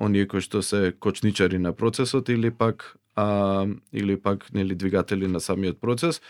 оние 0.00 0.26
кои 0.26 0.40
што 0.40 0.62
се 0.62 0.92
кочничари 0.92 1.58
на 1.58 1.72
процесот 1.72 2.28
или 2.28 2.50
пак 2.50 2.96
а, 3.16 3.66
или 3.92 4.16
пак 4.16 4.52
нели 4.52 4.74
двигатели 4.74 5.26
на 5.28 5.40
самиот 5.40 5.80
процес 5.80 6.20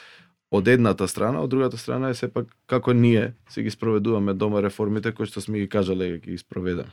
од 0.50 0.68
едната 0.68 1.08
страна, 1.08 1.40
од 1.40 1.50
другата 1.50 1.78
страна 1.78 2.10
е 2.10 2.14
сепак 2.14 2.50
како 2.66 2.92
ние 2.92 3.34
се 3.48 3.62
ги 3.62 3.70
спроведуваме 3.70 4.34
дома 4.34 4.62
реформите 4.62 5.12
кои 5.14 5.26
што 5.26 5.40
сме 5.40 5.62
ги 5.62 5.68
кажале 5.68 6.10
дека 6.16 6.30
ги 6.30 6.38
спроведаме. 6.38 6.90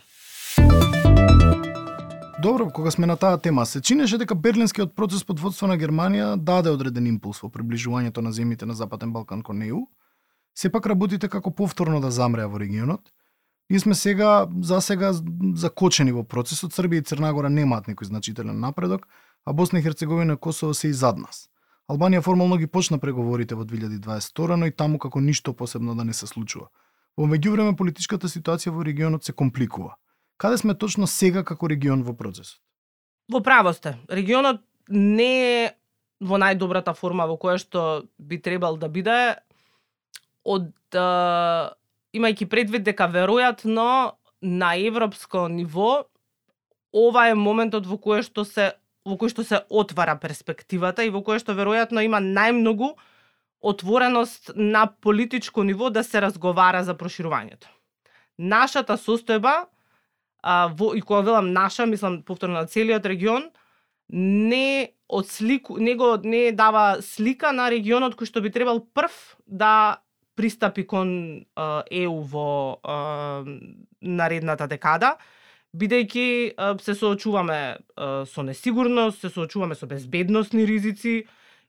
Добро, 2.41 2.69
кога 2.69 2.91
сме 2.91 3.07
на 3.07 3.17
таа 3.17 3.37
тема, 3.41 3.65
се 3.65 3.81
чинеше 3.81 4.17
дека 4.17 4.35
Берлинскиот 4.35 4.95
процес 4.95 5.23
под 5.25 5.39
водство 5.39 5.67
на 5.67 5.77
Германија 5.77 6.35
даде 6.37 6.69
одреден 6.69 7.07
импулс 7.09 7.41
во 7.41 7.49
приближувањето 7.49 8.21
на 8.21 8.29
земјите 8.29 8.69
на 8.69 8.77
Западен 8.77 9.13
Балкан 9.13 9.41
кон 9.41 9.63
ЕУ. 9.65 9.87
Сепак 10.53 10.85
работите 10.85 11.29
како 11.29 11.51
повторно 11.51 12.01
да 12.01 12.11
замреа 12.11 12.47
во 12.47 12.59
регионот. 12.61 13.09
Ние 13.69 13.79
сме 13.79 13.95
сега, 13.95 14.47
за 14.61 14.81
сега, 14.81 15.11
закочени 15.55 16.11
во 16.15 16.23
процесот. 16.23 16.71
Србија 16.71 17.03
и 17.03 17.07
Црна 17.07 17.33
Гора 17.35 17.49
немаат 17.51 17.89
некој 17.91 18.07
значителен 18.07 18.59
напредок, 18.59 19.07
а 19.45 19.53
Босна 19.53 19.79
и 19.79 19.83
Херцеговина 19.83 20.33
и 20.33 20.37
Косово 20.37 20.73
се 20.73 20.87
и 20.87 20.93
зад 20.93 21.17
нас. 21.19 21.49
Албанија 21.91 22.21
формално 22.21 22.57
ги 22.57 22.67
почна 22.67 22.99
преговорите 22.99 23.55
во 23.55 23.63
2022, 23.63 24.55
но 24.55 24.65
и 24.67 24.71
таму 24.71 24.99
како 24.99 25.19
ништо 25.19 25.53
посебно 25.53 25.95
да 25.95 26.03
не 26.03 26.13
се 26.13 26.27
случува. 26.27 26.67
Во 27.17 27.27
меѓувреме 27.27 27.75
политичката 27.75 28.27
ситуација 28.27 28.71
во 28.71 28.83
регионот 28.83 29.23
се 29.23 29.33
компликува. 29.33 29.95
Каде 30.37 30.57
сме 30.57 30.75
точно 30.75 31.07
сега 31.07 31.43
како 31.43 31.67
регион 31.67 32.03
во 32.03 32.13
процесот? 32.13 32.59
Во 33.31 33.41
право 33.43 33.73
сте. 33.73 33.97
Регионот 34.07 34.61
не 34.89 35.31
е 35.63 35.71
во 36.21 36.39
најдобрата 36.39 36.93
форма 36.95 37.27
во 37.27 37.35
која 37.35 37.57
што 37.59 38.07
би 38.19 38.39
требал 38.39 38.77
да 38.77 38.87
биде 38.87 39.35
од 40.43 40.71
имајќи 42.13 42.47
предвид 42.49 42.83
дека 42.87 43.07
веројатно 43.11 44.13
на 44.41 44.73
европско 44.77 45.47
ниво 45.47 46.05
ова 46.93 47.27
е 47.29 47.35
моментот 47.35 47.87
во 47.87 47.97
кој 47.97 48.23
што 48.23 48.45
се 48.45 48.73
во 49.07 49.15
кој 49.15 49.31
што 49.31 49.43
се 49.47 49.61
отвара 49.69 50.17
перспективата 50.19 51.03
и 51.03 51.11
во 51.13 51.23
кој 51.23 51.39
што 51.39 51.55
веројатно 51.55 52.03
има 52.03 52.19
најмногу 52.23 52.95
отвореност 53.61 54.51
на 54.55 54.85
политичко 55.01 55.63
ниво 55.63 55.89
да 55.89 56.03
се 56.03 56.21
разговара 56.21 56.83
за 56.83 56.93
проширувањето. 56.93 57.67
Нашата 58.37 58.97
состојба 58.97 59.65
а, 60.43 60.67
во, 60.67 60.93
и 60.93 61.01
кога 61.01 61.21
велам 61.21 61.53
наша, 61.53 61.85
мислам 61.85 62.21
повторно 62.23 62.59
на 62.59 62.67
целиот 62.67 63.05
регион, 63.05 63.49
не 64.09 64.93
одслику, 65.09 65.77
не 65.77 65.95
го 65.95 66.17
не 66.23 66.51
дава 66.51 67.01
слика 67.01 67.51
на 67.51 67.69
регионот 67.71 68.15
кој 68.15 68.29
што 68.29 68.43
би 68.43 68.51
требал 68.51 68.83
прв 68.93 69.37
да 69.47 70.03
пристапи 70.37 70.85
кон 70.87 71.09
ЕУ 71.91 72.21
во 72.29 72.77
наредната 74.01 74.67
декада, 74.69 75.17
бидејќи 75.75 76.79
се 76.81 76.95
соочуваме 76.95 77.77
со 78.29 78.45
несигурност, 78.45 79.21
се 79.21 79.29
соочуваме 79.33 79.75
со 79.75 79.89
безбедносни 79.89 80.65
ризици 80.65 81.25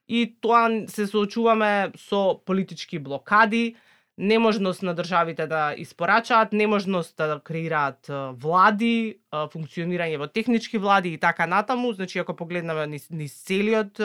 и 0.09 0.25
тоа 0.41 0.87
се 0.89 1.07
соочуваме 1.07 1.93
со 1.97 2.41
политички 2.45 2.99
блокади, 2.99 3.77
неможност 4.19 4.83
на 4.83 4.95
државите 4.95 5.47
да 5.47 5.75
испорачаат, 5.79 6.53
неможност 6.53 7.17
да 7.17 7.41
креираат 7.45 8.11
влади, 8.43 9.21
функционирање 9.33 10.19
во 10.19 10.27
технички 10.27 10.79
влади 10.79 11.15
и 11.15 11.19
така 11.19 11.47
натаму, 11.47 11.93
значи 11.93 12.19
ако 12.19 12.35
погледнеме 12.37 12.87
низ, 12.87 13.07
низ 13.11 13.33
целиот 13.47 14.01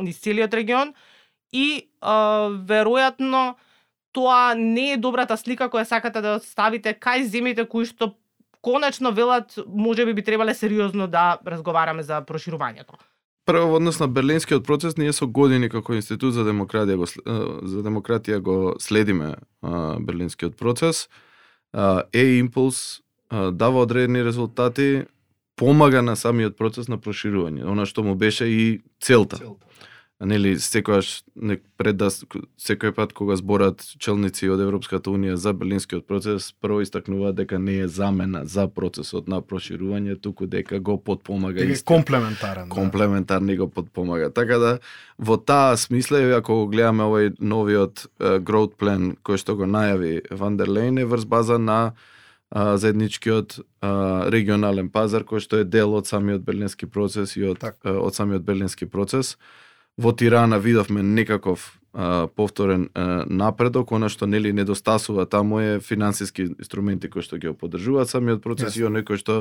низ 0.00 0.20
целиот 0.20 0.54
регион 0.54 0.94
и 1.52 1.88
веројатно 2.00 3.54
тоа 4.12 4.54
не 4.54 4.92
е 4.92 4.96
добрата 4.96 5.36
слика 5.36 5.68
која 5.72 5.84
сакате 5.88 6.20
да 6.20 6.38
ставите 6.40 6.94
кај 6.94 7.26
земјите 7.28 7.66
кои 7.68 7.86
што 7.88 8.14
конечно 8.62 9.12
велат 9.12 9.58
можеби 9.66 10.14
би 10.14 10.22
требале 10.22 10.54
сериозно 10.54 11.06
да 11.06 11.38
разговараме 11.46 12.02
за 12.02 12.22
проширувањето. 12.22 13.00
Прво 13.44 13.66
во 13.66 13.76
однос 13.76 13.98
на 13.98 14.06
Берлинскиот 14.08 14.66
процес 14.66 14.96
ние 14.96 15.12
со 15.12 15.26
години 15.26 15.68
како 15.68 15.96
институт 15.98 16.34
за 16.34 16.44
демократија 16.46 16.96
го 16.96 17.06
за 17.66 17.82
демократија 17.82 18.38
го 18.38 18.76
следиме 18.78 19.34
а, 19.62 19.98
Берлинскиот 19.98 20.56
процес. 20.56 21.08
А, 21.72 22.02
е 22.12 22.38
импулс 22.38 23.00
а, 23.30 23.50
дава 23.50 23.82
одредени 23.82 24.24
резултати, 24.24 25.04
помага 25.56 26.02
на 26.02 26.16
самиот 26.16 26.56
процес 26.56 26.88
на 26.88 26.98
проширување, 26.98 27.66
она 27.66 27.86
што 27.86 28.02
му 28.02 28.14
беше 28.14 28.46
и 28.46 28.80
целта. 29.00 29.40
Нели 30.24 30.58
секогаш 30.58 31.24
не 31.34 31.56
пред 31.76 31.96
да 31.98 32.06
секој 32.10 32.92
пат 32.94 33.10
кога 33.12 33.34
зборат 33.36 33.82
челници 33.98 34.46
од 34.54 34.60
Европската 34.62 35.10
унија 35.10 35.34
за 35.34 35.50
Берлинскиот 35.52 36.06
процес, 36.06 36.52
прво 36.62 36.78
истакнуваат 36.84 37.40
дека 37.40 37.58
не 37.58 37.80
е 37.82 37.88
замена 37.88 38.44
за 38.46 38.68
процесот 38.70 39.26
на 39.28 39.40
проширување, 39.42 40.14
туку 40.22 40.46
дека 40.46 40.78
го 40.78 40.96
подпомага 41.02 41.58
Дека 41.58 41.74
е 41.74 41.78
истиот 41.78 41.86
комплементарен. 41.86 42.68
да. 42.68 42.74
комплементарни 42.74 43.56
го 43.56 43.68
подпомага. 43.68 44.30
Така 44.30 44.58
да 44.58 44.78
во 45.18 45.36
таа 45.36 45.76
смисла 45.76 46.22
еве 46.22 46.38
ако 46.38 46.54
го 46.54 46.66
гледаме 46.68 47.02
овој 47.02 47.34
новиот 47.40 48.06
uh, 48.06 48.38
growth 48.38 48.78
plan 48.78 49.16
кој 49.26 49.42
што 49.42 49.56
го 49.56 49.66
најави 49.66 50.22
Ван 50.30 50.56
дер 50.56 50.68
Лейн 50.68 50.98
е 50.98 51.04
врз 51.04 51.26
база 51.26 51.58
на 51.58 51.92
а, 52.52 52.76
заедничкиот 52.76 53.58
а, 53.80 54.28
регионален 54.30 54.90
пазар 54.92 55.24
кој 55.24 55.40
што 55.40 55.62
е 55.62 55.64
дел 55.64 55.94
од 55.96 56.06
самиот 56.06 56.44
берлински 56.44 56.86
процес 56.86 57.36
и 57.36 57.44
од 57.48 57.64
а, 57.64 57.74
од 57.82 58.14
самиот 58.14 58.44
берлински 58.44 58.86
процес. 58.86 59.38
Во 60.02 60.10
Тирана 60.12 60.58
видовме 60.58 61.02
некаков 61.02 61.78
а, 61.92 62.26
повторен 62.26 62.88
а, 62.94 63.24
напредок, 63.28 63.92
она 63.92 64.08
што 64.10 64.26
нели 64.26 64.50
недостасува 64.52 65.28
таму 65.30 65.60
е 65.62 65.78
финансиски 65.78 66.48
инструменти 66.58 67.06
кои 67.06 67.22
што 67.22 67.38
ги 67.38 67.46
го 67.46 67.54
поддржуваат 67.54 68.10
самиот 68.10 68.42
процес 68.42 68.74
и 68.80 68.82
оној 68.82 69.06
кој 69.06 69.20
што 69.22 69.36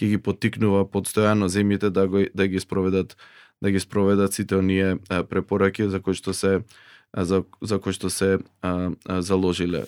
ќе 0.00 0.08
ги 0.14 0.16
поттикнува 0.16 0.86
подстојано 0.88 1.50
земјите 1.52 1.92
да 1.92 2.06
го 2.08 2.24
да 2.32 2.48
ги 2.48 2.60
спроведат 2.60 3.16
да 3.60 3.70
ги 3.70 3.80
спроведат 3.80 4.32
сите 4.32 4.56
оние 4.56 4.96
а, 5.12 5.20
препораки 5.20 5.84
за 5.84 6.00
кои 6.00 6.16
што 6.16 6.32
се 6.32 6.64
а, 7.12 7.24
за, 7.24 7.44
за 7.60 7.76
кои 7.78 7.92
што 7.92 8.08
се 8.08 8.38
а, 8.62 8.96
а, 9.04 9.20
заложиле. 9.20 9.84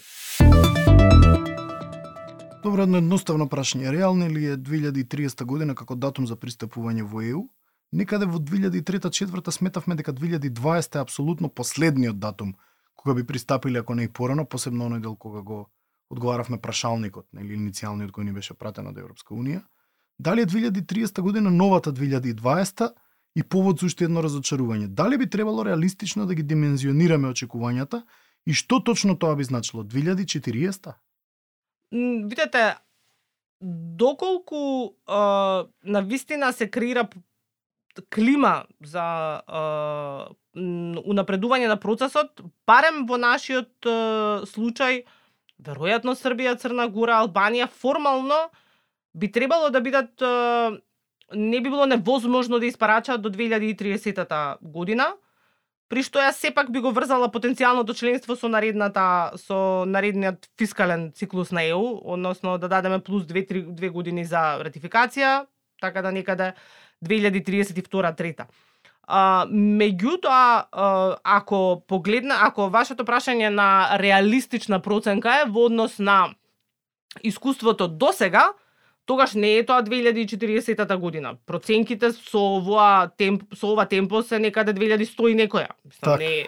Добро, 2.62 2.84
едно 2.84 3.00
едноставно 3.00 3.48
прашање. 3.48 3.88
Реално 3.96 4.28
ли 4.28 4.44
е 4.44 4.56
2030 4.60 5.44
година 5.44 5.74
како 5.74 5.96
датум 5.96 6.26
за 6.28 6.36
пристапување 6.36 7.08
во 7.08 7.24
ЕУ? 7.24 7.48
Некаде 7.92 8.26
во 8.26 8.38
2003-2004 8.38 9.50
сметавме 9.50 9.96
дека 9.96 10.12
2020 10.12 10.96
е 10.96 11.00
апсолутно 11.00 11.48
последниот 11.48 12.18
датум 12.18 12.54
кога 12.98 13.14
би 13.14 13.26
пристапиле 13.26 13.78
ако 13.78 13.94
не 13.94 14.04
и 14.04 14.08
порано, 14.08 14.44
посебно 14.44 14.88
оној 14.88 15.00
дел 15.00 15.16
кога 15.16 15.40
го 15.42 15.70
одговаравме 16.10 16.58
прашалникот, 16.60 17.26
нели 17.32 17.54
иницијалниот 17.56 18.10
кој 18.12 18.24
ни 18.24 18.32
беше 18.32 18.54
пратен 18.54 18.88
од 18.90 18.98
Европска 18.98 19.34
унија. 19.34 19.62
Дали 20.18 20.42
е 20.42 20.46
2030 20.46 21.20
година 21.20 21.50
новата 21.50 21.92
2020 21.92 22.90
и 23.36 23.42
повод 23.42 23.78
за 23.80 23.86
уште 23.86 24.04
едно 24.04 24.22
разочарување? 24.22 24.88
Дали 24.88 25.18
би 25.18 25.30
требало 25.30 25.64
реалистично 25.64 26.26
да 26.26 26.34
ги 26.34 26.42
димензионираме 26.42 27.30
очекувањата 27.30 28.02
и 28.46 28.52
што 28.52 28.80
точно 28.82 29.16
тоа 29.16 29.36
би 29.36 29.44
значило 29.44 29.84
2040? 29.84 30.92
Видете, 31.92 32.76
доколку 33.60 34.96
а, 35.06 35.66
на 35.84 36.02
вистина 36.02 36.52
се 36.52 36.70
креира 36.70 37.08
клима 38.14 38.64
за 38.84 39.04
а, 39.46 40.28
унапредување 40.54 41.68
на 41.68 41.76
процесот, 41.80 42.42
барем 42.66 43.06
во 43.06 43.18
нашиот 43.20 43.86
а, 43.86 43.96
случај, 44.48 45.04
веројатно 45.58 46.14
Србија, 46.18 46.56
Црна 46.58 46.88
Гора, 46.88 47.22
Албанија, 47.24 47.68
формално 47.68 48.48
би 49.14 49.30
требало 49.32 49.70
да 49.70 49.80
бидат 49.80 50.22
а, 50.22 50.78
не 51.34 51.60
би 51.60 51.70
било 51.70 51.86
невозможно 51.86 52.58
да 52.58 52.66
испарачаат 52.66 53.22
до 53.22 53.30
2030 53.30 54.56
година, 54.62 55.12
при 55.88 56.02
што 56.04 56.20
ја 56.20 56.32
сепак 56.36 56.68
би 56.72 56.80
го 56.84 56.92
врзала 56.92 57.30
потенцијалното 57.32 57.96
членство 57.96 58.36
со 58.36 58.48
наредната 58.48 59.32
со 59.40 59.84
наредниот 59.88 60.50
фискален 60.60 61.12
циклус 61.12 61.50
на 61.50 61.64
ЕУ, 61.64 62.00
односно 62.04 62.58
да 62.58 62.68
дадеме 62.68 63.00
плюс 63.00 63.24
2 63.24 63.72
2 63.72 63.90
години 63.90 64.24
за 64.24 64.60
ратификација, 64.60 65.46
така 65.80 66.02
да 66.02 66.12
некаде 66.12 66.52
2032-3. 67.04 68.46
А, 69.08 69.46
меѓутоа, 69.48 70.68
ако 71.24 71.82
погледна, 71.88 72.36
ако 72.44 72.68
вашето 72.68 73.04
прашање 73.08 73.48
на 73.48 73.96
реалистична 73.98 74.82
проценка 74.84 75.42
е 75.42 75.48
во 75.48 75.64
однос 75.70 75.98
на 75.98 76.34
искуството 77.22 77.88
до 77.88 78.12
сега, 78.12 78.52
тогаш 79.08 79.32
не 79.34 79.56
е 79.56 79.64
тоа 79.66 79.82
2040 79.82 80.96
година. 80.96 81.34
Проценките 81.46 82.12
со 82.12 82.42
ова 82.58 83.08
темп 83.16 83.48
со 83.56 83.72
ова 83.72 83.86
темпо 83.88 84.22
се 84.22 84.38
некаде 84.38 84.74
2100 84.76 85.32
и 85.32 85.36
некоја. 85.38 85.72
Мислам 85.88 86.18
не 86.18 86.44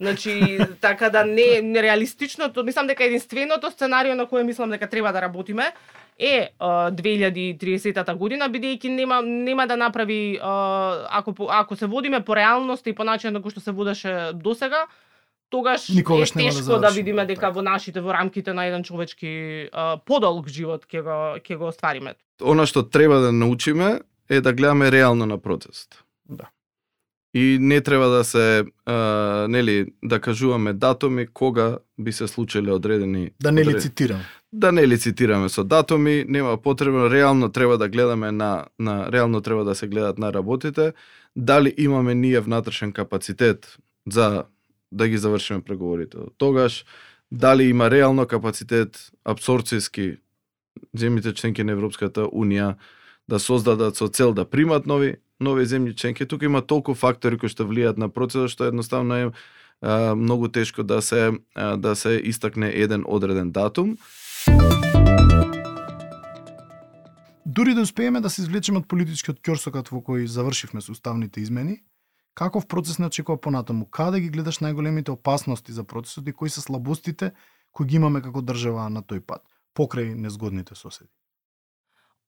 значи 0.00 0.58
така 0.80 1.10
да 1.10 1.24
не 1.24 1.62
нереалистичното, 1.62 2.64
мислам 2.64 2.86
дека 2.86 3.04
единственото 3.04 3.70
сценарио 3.70 4.14
на 4.14 4.26
кое 4.26 4.44
мислам 4.44 4.70
дека 4.70 4.86
треба 4.86 5.12
да 5.12 5.22
работиме 5.22 5.72
е 6.18 6.50
а, 6.58 6.90
2030 6.92 8.14
година 8.16 8.48
бидејќи 8.48 8.88
нема 8.88 9.22
нема 9.22 9.66
да 9.66 9.76
направи 9.76 10.38
ако 10.42 11.34
ако 11.48 11.76
се 11.76 11.86
водиме 11.86 12.20
по 12.20 12.36
реалност 12.36 12.86
и 12.86 12.92
по 12.92 13.04
начин 13.04 13.32
на 13.32 13.40
кој 13.40 13.50
што 13.50 13.60
се 13.60 13.72
водеше 13.72 14.30
досега, 14.34 14.86
тогаш 15.50 15.88
Никогаш 15.88 16.30
е 16.30 16.34
да 16.34 16.38
тешко 16.40 16.58
да, 16.58 16.62
заврши. 16.62 16.94
видиме 16.96 17.26
дека 17.26 17.40
Така. 17.40 17.50
во 17.50 17.62
нашите 17.62 18.00
во 18.00 18.12
рамките 18.12 18.52
на 18.52 18.64
еден 18.64 18.82
човечки 18.82 19.68
подолг 20.04 20.48
живот 20.48 20.86
ќе 20.86 21.02
го 21.02 21.18
ќе 21.38 21.56
го 21.56 21.66
оствариме. 21.66 22.14
Она 22.40 22.66
што 22.66 22.82
треба 22.82 23.18
да 23.20 23.32
научиме 23.32 24.00
е 24.28 24.40
да 24.40 24.52
гледаме 24.52 24.90
реално 24.90 25.26
на 25.26 25.38
процесот. 25.38 26.02
Да. 26.26 26.48
И 27.34 27.58
не 27.60 27.80
треба 27.80 28.08
да 28.08 28.24
се, 28.24 28.64
а, 28.86 28.94
нели, 29.48 29.86
да 30.02 30.20
кажуваме 30.20 30.72
датуми 30.72 31.26
кога 31.26 31.78
би 31.98 32.12
се 32.12 32.28
случиле 32.28 32.72
одредени... 32.72 33.30
Да 33.40 33.52
не 33.52 33.60
одредени- 33.60 33.74
лицитирам 33.74 34.20
да 34.54 34.72
не 34.72 34.86
лицитираме 34.88 35.48
со 35.48 35.64
датуми, 35.64 36.24
нема 36.28 36.56
потребно, 36.62 37.10
реално 37.10 37.48
треба 37.48 37.78
да 37.78 37.88
гледаме 37.88 38.32
на, 38.32 38.64
на 38.78 39.12
реално 39.12 39.40
треба 39.40 39.64
да 39.64 39.74
се 39.74 39.88
гледат 39.88 40.18
на 40.18 40.32
работите, 40.32 40.92
дали 41.36 41.74
имаме 41.78 42.14
ние 42.14 42.40
внатрешен 42.40 42.92
капацитет 42.92 43.78
за 44.10 44.44
да 44.92 45.08
ги 45.08 45.18
завршиме 45.18 45.60
преговорите. 45.60 46.18
Тогаш, 46.38 46.84
дали 47.32 47.64
има 47.64 47.90
реално 47.90 48.26
капацитет 48.26 49.10
абсорцијски 49.26 50.18
земјите 50.96 51.34
членки 51.34 51.64
на 51.64 51.72
Европската 51.72 52.28
Унија 52.30 52.76
да 53.28 53.38
создадат 53.38 53.96
со 53.96 54.08
цел 54.08 54.32
да 54.32 54.44
примат 54.44 54.86
нови 54.86 55.16
нови 55.40 55.66
земји 55.66 55.94
членки. 55.94 56.26
Тука 56.26 56.44
има 56.44 56.62
толку 56.62 56.94
фактори 56.94 57.38
кои 57.38 57.50
што 57.50 57.66
влијаат 57.66 57.98
на 57.98 58.08
процесот 58.08 58.54
што 58.54 58.70
едноставно 58.70 59.14
е 59.14 59.30
а, 59.82 60.14
многу 60.14 60.48
тешко 60.48 60.82
да 60.82 61.02
се 61.02 61.32
а, 61.54 61.76
да 61.76 61.96
се 61.96 62.20
истакне 62.24 62.70
еден 62.70 63.02
одреден 63.06 63.50
датум. 63.50 63.98
Дури 67.54 67.74
да 67.74 67.80
успееме 67.80 68.20
да 68.20 68.30
се 68.30 68.42
извлечеме 68.42 68.80
од 68.82 68.86
политичкиот 68.90 69.38
ќорсокат 69.46 69.92
во 69.92 70.00
кој 70.02 70.24
завршивме 70.26 70.80
со 70.82 70.90
уставните 70.90 71.38
измени, 71.38 71.84
каков 72.34 72.66
процес 72.66 72.98
не 72.98 73.06
очекува 73.06 73.38
понатаму? 73.38 73.86
Каде 73.86 74.18
ги 74.24 74.30
гледаш 74.34 74.58
најголемите 74.58 75.14
опасности 75.14 75.72
за 75.72 75.84
процесот 75.84 76.26
и 76.26 76.32
кои 76.32 76.50
се 76.50 76.64
слабостите 76.64 77.30
кои 77.70 77.86
ги 77.86 77.96
имаме 77.96 78.22
како 78.22 78.42
држава 78.42 78.88
на 78.90 79.04
тој 79.06 79.20
пат, 79.20 79.44
покрај 79.78 80.16
незгодните 80.18 80.74
соседи? 80.74 81.10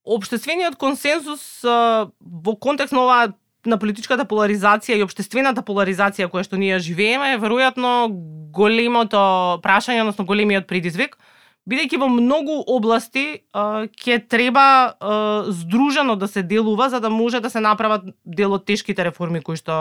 Обштествениот 0.07 0.79
консензус 0.79 1.43
во 1.65 2.55
контекст 2.63 2.95
на 2.95 3.03
оваа 3.03 3.35
на 3.67 3.81
политичката 3.83 4.29
поларизација 4.31 4.95
и 4.95 5.03
обштествената 5.03 5.67
поларизација 5.67 6.31
која 6.31 6.47
што 6.47 6.55
ние 6.55 6.79
живееме 6.79 7.35
е 7.35 7.41
веројатно 7.43 8.13
големото 8.55 9.59
прашање, 9.65 10.07
односно 10.07 10.27
големиот 10.29 10.71
предизвик, 10.71 11.19
бидејќи 11.67 11.99
во 11.99 12.09
многу 12.09 12.57
области 12.67 13.43
ќе 13.53 14.19
треба 14.29 14.67
а, 15.01 15.45
здружено 15.51 16.17
да 16.17 16.29
се 16.29 16.43
делува 16.43 16.89
за 16.89 17.01
да 17.01 17.11
може 17.11 17.41
да 17.41 17.51
се 17.51 17.61
направат 17.61 18.07
дел 18.25 18.55
од 18.55 18.67
тешките 18.67 19.05
реформи 19.05 19.43
кои 19.43 19.59
што 19.59 19.75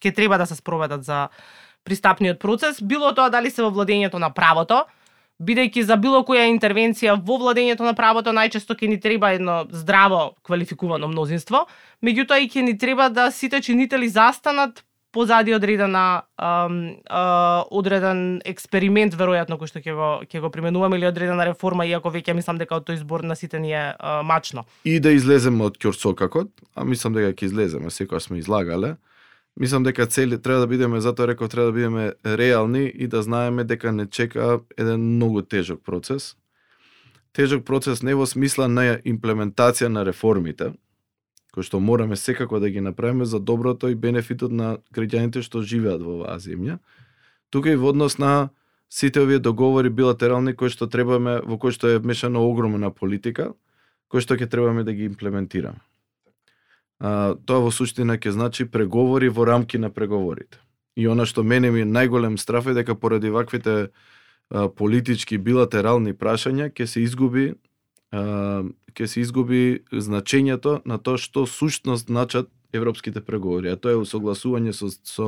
ќе 0.00 0.14
треба 0.14 0.38
да 0.38 0.46
се 0.46 0.56
спроведат 0.56 1.04
за 1.04 1.28
пристапниот 1.84 2.38
процес, 2.38 2.82
било 2.82 3.12
тоа 3.14 3.30
дали 3.30 3.50
се 3.50 3.62
во 3.62 3.70
владењето 3.70 4.18
на 4.18 4.32
правото, 4.34 4.84
бидејќи 5.42 5.84
за 5.86 5.96
било 6.00 6.24
која 6.26 6.48
интервенција 6.50 7.14
во 7.22 7.36
владењето 7.38 7.86
на 7.86 7.94
правото 7.94 8.32
најчесто 8.34 8.74
ќе 8.74 8.88
ни 8.88 8.98
треба 9.00 9.32
едно 9.36 9.64
здраво 9.70 10.34
квалификувано 10.42 11.08
мнозинство, 11.12 11.66
меѓутоа 12.02 12.40
и 12.42 12.50
ќе 12.50 12.64
ни 12.66 12.76
треба 12.78 13.08
да 13.08 13.30
сите 13.30 13.60
чинители 13.60 14.08
застанат 14.08 14.82
позади 15.16 15.54
одредена 15.56 16.22
ам, 16.36 16.96
а, 17.08 17.64
одреден 17.70 18.42
експеримент 18.44 19.16
веројатно 19.16 19.56
кој 19.56 19.70
што 19.72 19.80
ќе 19.80 19.96
го 19.96 20.10
ќе 20.28 20.42
го 20.44 20.50
применуваме 20.52 21.00
или 21.00 21.08
одредена 21.08 21.46
реформа 21.48 21.86
иако 21.88 22.12
веќе 22.12 22.36
мислам 22.36 22.60
дека 22.60 22.76
од 22.76 22.84
тој 22.90 23.00
збор 23.00 23.24
на 23.24 23.36
сите 23.36 23.60
ни 23.62 23.72
е 23.72 23.94
а, 23.96 24.20
мачно. 24.22 24.66
и 24.84 25.00
да 25.00 25.14
излеземе 25.16 25.64
од 25.64 25.80
ќорсокакот, 25.80 26.52
а 26.74 26.84
мислам 26.84 27.16
дека 27.16 27.32
ќе 27.32 27.48
излеземе, 27.48 27.88
секоја 27.88 28.20
сме 28.20 28.44
излагале. 28.44 28.96
Мислам 29.56 29.88
дека 29.88 30.06
цели 30.06 30.36
треба 30.42 30.60
да 30.60 30.66
бидеме, 30.66 31.00
затоа 31.00 31.26
реков 31.32 31.48
треба 31.48 31.66
да 31.66 31.72
бидеме 31.72 32.12
реални 32.24 32.92
и 32.94 33.06
да 33.06 33.22
знаеме 33.22 33.64
дека 33.64 33.92
не 33.92 34.06
чека 34.06 34.60
еден 34.76 35.00
многу 35.16 35.42
тежок 35.42 35.80
процес. 35.84 36.36
Тежок 37.32 37.64
процес 37.64 38.02
не 38.02 38.14
во 38.14 38.26
смисла 38.26 38.68
на 38.68 39.00
имплементација 39.00 39.88
на 39.88 40.04
реформите, 40.04 40.74
кои 41.56 41.64
што 41.64 41.80
мораме 41.80 42.16
секако 42.20 42.60
да 42.60 42.68
ги 42.68 42.82
направиме 42.84 43.24
за 43.24 43.40
доброто 43.40 43.88
и 43.88 43.94
бенефитот 43.96 44.52
на 44.52 44.76
граѓаните 44.92 45.40
што 45.40 45.62
живеат 45.64 46.02
во 46.04 46.18
оваа 46.20 46.36
земја. 46.36 46.76
Тука 47.48 47.72
и 47.72 47.80
во 47.80 47.94
однос 47.96 48.18
на 48.20 48.50
сите 48.92 49.22
овие 49.24 49.40
договори 49.40 49.88
билатерални 49.88 50.52
кои 50.52 50.68
што 50.68 50.84
требаме, 50.84 51.40
во 51.40 51.56
кои 51.56 51.72
што 51.72 51.88
е 51.88 51.96
вмешана 51.96 52.44
огромна 52.44 52.92
политика, 52.92 53.54
кои 54.12 54.20
што 54.20 54.36
ќе 54.36 54.50
требаме 54.52 54.84
да 54.84 54.92
ги 54.92 55.08
имплементираме. 55.08 55.80
А, 57.00 57.40
тоа 57.48 57.64
во 57.64 57.72
суштина 57.72 58.20
ќе 58.20 58.36
значи 58.36 58.68
преговори 58.68 59.32
во 59.32 59.48
рамки 59.48 59.80
на 59.80 59.88
преговорите. 59.88 60.60
И 60.92 61.08
она 61.08 61.24
што 61.24 61.40
мене 61.40 61.72
ми 61.72 61.88
е 61.88 61.88
најголем 61.88 62.36
страф 62.36 62.68
е 62.68 62.76
дека 62.76 63.00
поради 63.00 63.32
ваквите 63.32 63.88
а, 64.52 64.68
политички 64.68 65.40
билатерални 65.40 66.12
прашања 66.12 66.68
ќе 66.68 66.84
се 66.84 67.00
изгуби 67.00 67.54
а, 68.12 68.60
ќе 68.96 69.06
се 69.06 69.20
изгуби 69.20 69.84
значењето 69.92 70.80
на 70.88 70.98
тоа 70.98 71.20
што 71.20 71.46
суштност 71.46 72.08
значат 72.08 72.48
европските 72.72 73.20
преговори, 73.20 73.70
а 73.70 73.76
тоа 73.76 73.96
е 73.96 74.00
усогласување 74.00 74.72
со, 74.72 74.88
со 75.04 75.26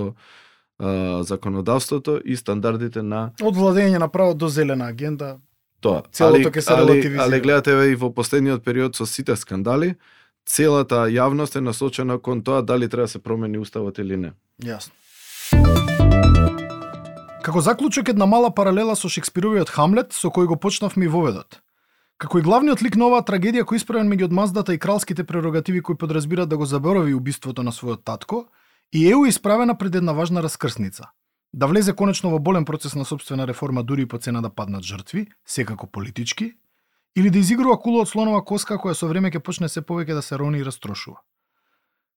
а, 0.79 1.23
законодавството 1.23 2.19
и 2.25 2.37
стандардите 2.37 3.03
на 3.03 3.31
Од 3.43 3.57
владење 3.57 4.01
на 4.01 4.09
право 4.09 4.35
до 4.35 4.49
зелена 4.49 4.89
агенда, 4.89 5.37
тоа. 5.81 6.03
Целото 6.13 6.51
ќе 6.51 6.65
се 6.65 6.75
али, 6.75 7.01
али 7.21 7.41
гледате 7.41 7.77
и 7.93 7.99
во 7.99 8.11
последниот 8.15 8.65
период 8.65 8.97
со 8.97 9.07
сите 9.07 9.37
скандали, 9.37 9.95
целата 10.49 11.07
јавност 11.13 11.59
е 11.59 11.65
насочена 11.65 12.19
кон 12.19 12.43
тоа 12.43 12.63
дали 12.63 12.89
треба 12.89 13.07
да 13.07 13.15
се 13.15 13.23
промени 13.23 13.59
уставот 13.59 13.99
или 13.99 14.17
не. 14.17 14.33
Јасно. 14.65 14.97
Како 17.45 17.61
заклучок 17.65 18.09
една 18.09 18.27
мала 18.27 18.51
паралела 18.51 18.97
со 18.97 19.09
Шекспировиот 19.09 19.71
Хамлет, 19.73 20.13
со 20.13 20.29
кој 20.29 20.51
го 20.51 20.57
почнавме 20.57 21.07
и 21.07 21.09
воведот. 21.09 21.63
Како 22.19 22.41
и 22.41 22.43
главниот 22.43 22.81
лик 22.83 22.97
на 22.99 23.07
оваа 23.07 23.23
трагедија 23.23 23.63
кој 23.63 23.79
исправен 23.79 24.09
меѓу 24.11 24.27
одмаздата 24.27 24.75
и 24.75 24.79
кралските 24.83 25.23
прерогативи 25.25 25.83
кои 25.83 25.95
подразбираат 25.95 26.49
да 26.51 26.57
го 26.59 26.67
заборави 26.67 27.15
убиството 27.15 27.63
на 27.63 27.71
својот 27.71 28.03
татко, 28.05 28.49
и 28.93 29.07
ЕУ 29.07 29.25
е 29.25 29.29
исправена 29.29 29.79
пред 29.79 29.95
една 29.95 30.13
важна 30.13 30.43
раскрсница. 30.43 31.11
Да 31.53 31.67
влезе 31.67 31.95
конечно 31.95 32.31
во 32.31 32.39
болен 32.39 32.65
процес 32.65 32.95
на 32.95 33.05
собствена 33.05 33.47
реформа 33.47 33.83
дури 33.83 34.03
и 34.03 34.07
по 34.07 34.19
цена 34.19 34.41
да 34.43 34.51
паднат 34.51 34.83
жртви, 34.83 35.29
секако 35.47 35.87
политички, 35.87 36.53
или 37.17 37.31
да 37.31 37.39
изигрува 37.39 37.79
кула 37.79 38.03
од 38.03 38.09
слонова 38.09 38.43
коска 38.45 38.79
која 38.83 38.99
со 38.99 39.07
време 39.07 39.31
ќе 39.31 39.39
почне 39.39 39.69
се 39.69 39.81
повеќе 39.83 40.19
да 40.19 40.23
се 40.23 40.39
рони 40.39 40.59
и 40.59 40.67
растрошува. 40.67 41.23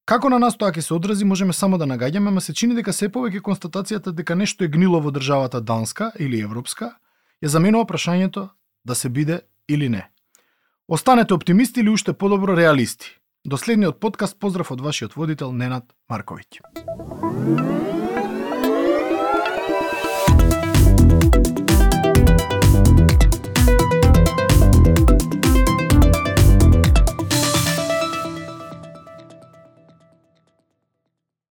Како 0.06 0.30
на 0.30 0.40
нас 0.40 0.58
тоа 0.58 0.74
ќе 0.74 0.82
се 0.82 0.94
одрази, 0.94 1.26
можеме 1.26 1.54
само 1.54 1.78
да 1.78 1.86
нагаѓаме, 1.86 2.34
ама 2.34 2.42
се 2.42 2.54
чини 2.54 2.74
дека 2.76 2.94
се 2.94 3.10
повеќе 3.10 3.42
констатацијата 3.46 4.12
дека 4.18 4.36
нешто 4.36 4.66
е 4.66 4.68
гнило 4.68 5.00
во 5.00 5.12
државата 5.12 5.62
Данска 5.62 6.12
или 6.20 6.42
Европска, 6.42 6.98
ја 7.44 7.54
заменува 7.54 7.86
прашањето 7.86 8.50
да 8.86 8.96
се 8.96 9.10
биде 9.10 9.42
или 9.74 9.88
не. 9.88 10.10
Останете 10.88 11.34
оптимисти 11.34 11.80
или 11.80 11.90
уште 11.90 12.14
подобро 12.14 12.56
реалисти. 12.56 13.20
До 13.46 13.58
следниот 13.58 14.00
подкаст 14.00 14.40
поздрав 14.40 14.72
од 14.72 14.82
вашиот 14.82 15.16
водител 15.16 15.52
Ненад 15.52 15.90
Марковиќ. 16.12 16.62